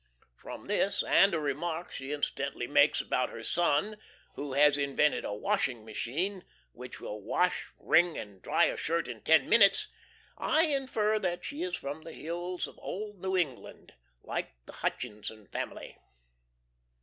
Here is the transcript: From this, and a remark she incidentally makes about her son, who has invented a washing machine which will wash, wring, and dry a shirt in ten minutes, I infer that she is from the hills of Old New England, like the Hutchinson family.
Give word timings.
From 0.35 0.65
this, 0.65 1.03
and 1.03 1.31
a 1.35 1.39
remark 1.39 1.91
she 1.91 2.11
incidentally 2.11 2.65
makes 2.65 3.01
about 3.01 3.29
her 3.29 3.43
son, 3.43 3.99
who 4.33 4.53
has 4.53 4.75
invented 4.75 5.23
a 5.23 5.31
washing 5.35 5.85
machine 5.85 6.43
which 6.71 6.99
will 6.99 7.21
wash, 7.21 7.67
wring, 7.77 8.17
and 8.17 8.41
dry 8.41 8.63
a 8.63 8.77
shirt 8.77 9.07
in 9.07 9.21
ten 9.21 9.47
minutes, 9.47 9.89
I 10.39 10.63
infer 10.63 11.19
that 11.19 11.45
she 11.45 11.61
is 11.61 11.75
from 11.75 12.01
the 12.01 12.13
hills 12.13 12.65
of 12.65 12.79
Old 12.79 13.21
New 13.21 13.37
England, 13.37 13.93
like 14.23 14.55
the 14.65 14.73
Hutchinson 14.73 15.45
family. 15.45 15.99